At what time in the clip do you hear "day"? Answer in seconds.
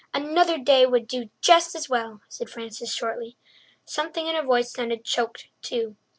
0.57-0.87